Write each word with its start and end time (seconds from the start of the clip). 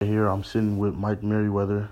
Here 0.00 0.26
I'm 0.26 0.44
sitting 0.44 0.76
with 0.76 0.94
Mike 0.94 1.22
Merriweather, 1.22 1.88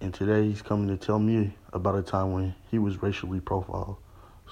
and 0.00 0.14
today 0.14 0.48
he's 0.48 0.62
coming 0.62 0.88
to 0.88 0.96
tell 0.96 1.18
me 1.18 1.52
about 1.70 1.94
a 1.94 2.00
time 2.00 2.32
when 2.32 2.54
he 2.70 2.78
was 2.78 3.02
racially 3.02 3.40
profiled. 3.40 3.98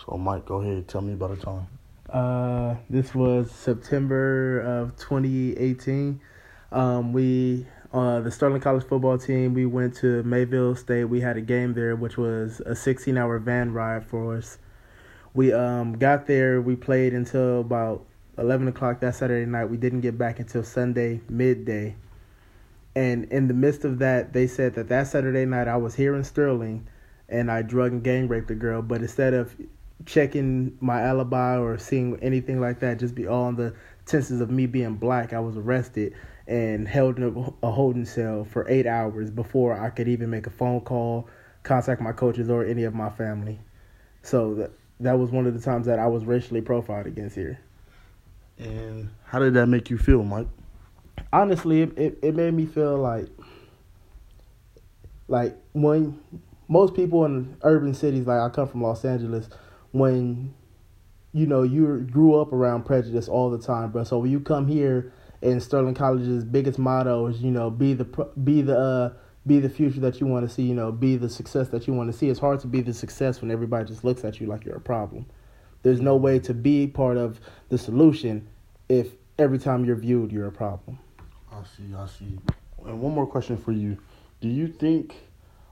So, 0.05 0.19
Mike, 0.19 0.45
go 0.45 0.61
ahead, 0.61 0.87
tell 0.87 1.01
me 1.01 1.15
about 1.15 1.31
a 1.31 1.37
time. 1.37 1.67
Uh, 2.11 2.75
this 2.91 3.15
was 3.15 3.51
September 3.51 4.61
of 4.61 4.97
2018. 4.97 6.21
Um, 6.73 7.15
we, 7.15 7.67
uh, 7.91 8.21
the 8.21 8.31
Sterling 8.31 8.61
College 8.61 8.85
football 8.85 9.17
team, 9.17 9.55
we 9.55 9.65
went 9.65 9.97
to 9.97 10.23
Mayville 10.23 10.77
State. 10.77 11.05
We 11.05 11.23
had 11.23 11.39
a 11.39 11.41
game 11.41 11.73
there, 11.73 11.97
which 11.97 12.19
was 12.19 12.61
a 12.67 12.73
16-hour 12.73 13.39
van 13.39 13.73
ride 13.73 14.05
for 14.05 14.37
us. 14.37 14.59
We 15.33 15.55
um 15.55 15.95
got 15.97 16.27
there. 16.27 16.61
We 16.61 16.77
played 16.77 17.15
until 17.15 17.61
about 17.61 18.05
11 18.37 18.69
o'clock 18.69 19.01
that 19.01 19.15
Saturday 19.15 19.51
night. 19.51 19.71
We 19.71 19.79
didn't 19.79 20.03
get 20.03 20.19
back 20.19 20.39
until 20.39 20.63
Sunday 20.63 21.23
midday. 21.31 21.97
And 22.97 23.25
in 23.27 23.49
the 23.49 23.55
midst 23.55 23.85
of 23.85 23.99
that, 23.99 24.33
they 24.33 24.47
said 24.47 24.75
that 24.75 24.89
that 24.89 25.09
Saturday 25.09 25.45
night 25.45 25.69
I 25.69 25.77
was 25.77 25.95
here 25.95 26.15
in 26.15 26.25
Sterling, 26.25 26.87
and 27.29 27.51
I 27.51 27.63
drug 27.63 27.93
and 27.93 28.05
gang 28.05 28.29
raped 28.29 28.51
a 28.51 28.55
girl. 28.55 28.83
But 28.83 29.01
instead 29.01 29.35
of 29.35 29.57
checking 30.07 30.77
my 30.81 31.03
alibi 31.03 31.57
or 31.59 31.79
seeing 31.79 32.19
anything 32.21 32.61
like 32.61 32.81
that, 32.81 32.99
just 32.99 33.15
be 33.15 33.27
all 33.27 33.45
on 33.45 33.57
the 33.57 33.75
tenses 34.07 34.41
of 34.41 34.51
me 34.51 34.67
being 34.67 34.95
black, 34.95 35.33
I 35.33 35.41
was 35.41 35.57
arrested 35.57 36.15
and 36.47 36.87
held 36.87 37.19
in 37.19 37.55
a, 37.63 37.71
holding 37.71 38.05
cell 38.05 38.45
for 38.45 38.69
eight 38.69 38.87
hours 38.87 39.31
before 39.31 39.81
I 39.81 39.91
could 39.91 40.09
even 40.09 40.31
make 40.31 40.47
a 40.47 40.51
phone 40.51 40.83
call, 40.83 41.29
contact 41.63 42.01
my 42.01 42.13
coaches 42.13 42.51
or 42.51 42.65
any 42.65 42.85
of 42.85 42.95
my 42.95 43.09
family. 43.09 43.59
So 44.23 44.55
that 44.55 44.71
that 45.01 45.19
was 45.19 45.31
one 45.31 45.47
of 45.47 45.55
the 45.55 45.61
times 45.61 45.87
that 45.87 45.99
I 45.99 46.07
was 46.07 46.25
racially 46.25 46.61
profiled 46.61 47.07
against 47.07 47.35
here. 47.35 47.59
And 48.59 49.11
how 49.25 49.39
did 49.39 49.55
that 49.55 49.67
make 49.67 49.91
you 49.91 49.99
feel, 49.99 50.23
Mike? 50.23 50.47
Honestly, 51.33 51.83
it, 51.83 51.99
it, 51.99 52.19
it 52.23 52.35
made 52.35 52.55
me 52.55 52.67
feel 52.67 52.97
like 52.97 53.29
like 55.29 55.57
when 55.73 56.21
most 56.69 56.95
people 56.95 57.25
in 57.25 57.57
urban 57.63 57.95
cities, 57.95 58.27
like 58.27 58.41
I 58.41 58.49
come 58.55 58.69
from 58.69 58.83
Los 58.83 59.05
Angeles, 59.05 59.49
when 59.93 60.55
you 61.33 61.47
know 61.47 61.63
you 61.63 62.01
grew 62.11 62.41
up 62.41 62.53
around 62.53 62.85
prejudice 62.85 63.29
all 63.29 63.51
the 63.51 63.59
time, 63.59 63.91
bro. 63.91 64.05
So 64.05 64.19
when 64.19 64.31
you 64.31 64.41
come 64.41 64.67
here, 64.67 65.13
and 65.43 65.63
Sterling 65.63 65.95
College's 65.95 66.45
biggest 66.45 66.79
motto 66.79 67.27
is 67.27 67.41
you 67.41 67.51
know 67.51 67.71
be 67.71 67.95
the 67.95 68.05
be 68.43 68.63
the 68.63 68.79
uh, 68.79 69.13
be 69.47 69.61
the 69.61 69.69
future 69.69 70.01
that 70.01 70.21
you 70.21 70.27
want 70.27 70.49
to 70.49 70.55
see, 70.55 70.63
you 70.63 70.75
know, 70.75 70.91
be 70.91 71.17
the 71.17 71.29
success 71.29 71.69
that 71.69 71.87
you 71.87 71.93
want 71.93 72.11
to 72.11 72.17
see. 72.17 72.29
It's 72.31 72.41
hard 72.41 72.61
to 72.61 72.67
be 72.67 72.81
the 72.81 72.95
success 72.95 73.43
when 73.43 73.51
everybody 73.51 73.87
just 73.87 74.05
looks 74.05 74.25
at 74.25 74.41
you 74.41 74.47
like 74.47 74.65
you're 74.65 74.77
a 74.77 74.81
problem. 74.81 75.27
There's 75.83 76.01
no 76.01 76.17
way 76.17 76.39
to 76.41 76.55
be 76.55 76.87
part 76.87 77.19
of 77.19 77.41
the 77.69 77.77
solution 77.77 78.49
if 78.89 79.09
every 79.39 79.59
time 79.59 79.85
you're 79.85 79.97
viewed, 79.97 80.33
you're 80.33 80.47
a 80.47 80.53
problem. 80.53 80.99
I 81.51 81.63
see, 81.65 81.95
I 81.97 82.07
see. 82.07 82.39
And 82.85 83.01
one 83.01 83.15
more 83.15 83.27
question 83.27 83.57
for 83.57 83.73
you. 83.73 83.99
Do 84.41 84.49
you 84.49 84.69
think 84.69 85.15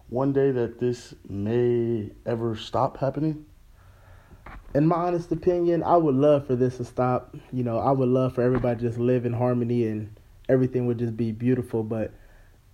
one 0.09 0.33
day 0.33 0.51
that 0.51 0.79
this 0.79 1.15
may 1.29 2.11
ever 2.27 2.57
stop 2.57 2.99
happening? 2.99 3.47
In 4.75 4.87
my 4.87 4.97
honest 4.97 5.31
opinion, 5.33 5.83
I 5.83 5.97
would 5.97 6.15
love 6.15 6.47
for 6.47 6.57
this 6.57 6.79
to 6.79 6.85
stop. 6.85 7.37
You 7.53 7.63
know, 7.63 7.79
I 7.79 7.91
would 7.91 8.09
love 8.09 8.35
for 8.35 8.43
everybody 8.43 8.81
to 8.81 8.89
just 8.89 8.99
live 8.99 9.27
in 9.27 9.33
harmony 9.35 9.87
and 9.87 10.15
everything 10.49 10.87
would 10.87 10.99
just 10.99 11.17
be 11.17 11.33
beautiful. 11.33 11.83
But 11.83 12.13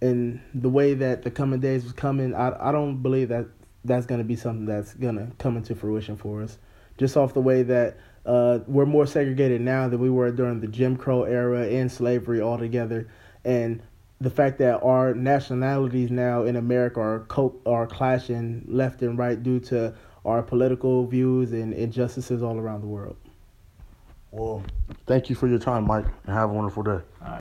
in 0.01 0.41
the 0.55 0.69
way 0.69 0.95
that 0.95 1.23
the 1.23 1.31
coming 1.31 1.61
days 1.61 1.83
was 1.83 1.93
coming, 1.93 2.35
I 2.35 2.69
I 2.69 2.73
don't 2.73 3.03
believe 3.03 3.29
that 3.31 3.47
that's 3.85 4.07
gonna 4.07 4.25
be 4.25 4.37
something 4.37 4.67
that's 4.67 4.95
gonna 4.95 5.33
come 5.39 5.57
into 5.57 5.75
fruition 5.75 6.17
for 6.17 6.43
us. 6.43 6.59
Just 6.99 7.17
off 7.17 7.33
the 7.33 7.41
way 7.41 7.63
that 7.63 7.97
uh, 8.27 8.59
we're 8.67 8.87
more 8.87 9.07
segregated 9.07 9.61
now 9.61 9.89
than 9.89 10.01
we 10.01 10.11
were 10.11 10.31
during 10.31 10.61
the 10.61 10.67
Jim 10.67 10.97
Crow 10.97 11.23
era 11.23 11.67
and 11.67 11.91
slavery 11.91 12.43
altogether, 12.43 13.09
and 13.45 13.81
the 14.21 14.31
fact 14.31 14.59
that 14.59 14.83
our 14.83 15.15
nationalities 15.15 16.11
now 16.11 16.43
in 16.43 16.57
America 16.57 17.01
are 17.01 17.21
co- 17.29 17.59
are 17.65 17.87
clashing 17.87 18.65
left 18.67 19.01
and 19.03 19.17
right 19.17 19.43
due 19.43 19.61
to 19.61 19.95
our 20.25 20.43
political 20.43 21.07
views 21.07 21.53
and 21.53 21.73
injustices 21.73 22.43
all 22.43 22.59
around 22.59 22.83
the 22.83 22.87
world. 22.87 23.17
Well, 24.31 24.63
thank 25.07 25.31
you 25.31 25.37
for 25.37 25.47
your 25.47 25.59
time, 25.59 25.87
Mike, 25.87 26.05
and 26.27 26.37
have 26.37 26.51
a 26.51 26.53
wonderful 26.53 26.83
day. 26.83 27.01